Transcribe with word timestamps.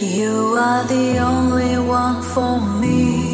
You 0.00 0.54
are 0.56 0.84
the 0.86 1.18
only 1.18 1.76
one 1.76 2.22
for 2.22 2.60
me. 2.60 3.27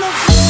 full 0.00 0.47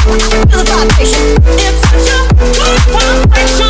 Feel 0.00 0.16
the 0.16 0.64
vibration. 0.64 1.36
It's 1.58 1.80
such 1.90 2.08
a 2.08 2.34
good 2.34 2.80
vibration. 2.88 3.69